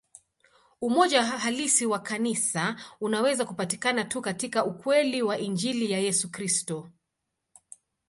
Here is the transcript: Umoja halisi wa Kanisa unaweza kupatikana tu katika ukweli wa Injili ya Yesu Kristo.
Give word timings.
Umoja 0.81 1.23
halisi 1.23 1.85
wa 1.85 1.99
Kanisa 1.99 2.75
unaweza 3.01 3.45
kupatikana 3.45 4.03
tu 4.05 4.21
katika 4.21 4.65
ukweli 4.65 5.21
wa 5.21 5.37
Injili 5.37 5.91
ya 5.91 5.99
Yesu 5.99 6.31
Kristo. 6.31 6.89